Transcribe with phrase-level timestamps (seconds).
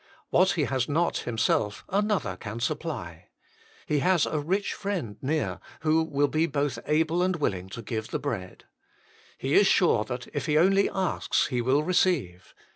[0.31, 3.27] What he has not himself, another can supply.
[3.85, 8.07] He has a rich friend near, who will be both able and willing to give
[8.07, 8.63] the bread.
[9.37, 12.55] He is sure that if he only asks, he will receive.